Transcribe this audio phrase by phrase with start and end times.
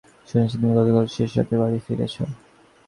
[0.27, 2.23] শুনেছি তুমি গতকাল শেষরাতে বাড়ি ফিরেছো।